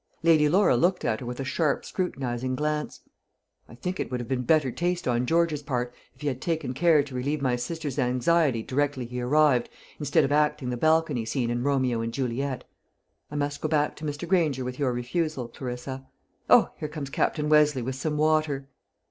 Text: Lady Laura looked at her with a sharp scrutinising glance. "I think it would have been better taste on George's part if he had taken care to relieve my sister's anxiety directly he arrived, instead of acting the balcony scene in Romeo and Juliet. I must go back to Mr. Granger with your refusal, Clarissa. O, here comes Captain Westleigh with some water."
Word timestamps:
Lady 0.23 0.49
Laura 0.49 0.75
looked 0.75 1.05
at 1.05 1.19
her 1.19 1.27
with 1.27 1.39
a 1.39 1.43
sharp 1.43 1.85
scrutinising 1.85 2.55
glance. 2.55 3.01
"I 3.69 3.75
think 3.75 3.99
it 3.99 4.09
would 4.09 4.19
have 4.19 4.27
been 4.27 4.41
better 4.41 4.71
taste 4.71 5.07
on 5.07 5.27
George's 5.27 5.61
part 5.61 5.93
if 6.15 6.21
he 6.21 6.27
had 6.27 6.41
taken 6.41 6.73
care 6.73 7.03
to 7.03 7.13
relieve 7.13 7.39
my 7.39 7.55
sister's 7.55 7.99
anxiety 7.99 8.63
directly 8.63 9.05
he 9.05 9.21
arrived, 9.21 9.69
instead 9.99 10.23
of 10.23 10.31
acting 10.31 10.71
the 10.71 10.75
balcony 10.75 11.23
scene 11.23 11.51
in 11.51 11.61
Romeo 11.61 12.01
and 12.01 12.11
Juliet. 12.15 12.63
I 13.29 13.35
must 13.35 13.61
go 13.61 13.67
back 13.69 13.95
to 13.97 14.03
Mr. 14.03 14.27
Granger 14.27 14.65
with 14.65 14.79
your 14.79 14.91
refusal, 14.91 15.47
Clarissa. 15.47 16.07
O, 16.49 16.71
here 16.77 16.89
comes 16.89 17.11
Captain 17.11 17.47
Westleigh 17.47 17.83
with 17.83 17.93
some 17.93 18.17
water." 18.17 18.69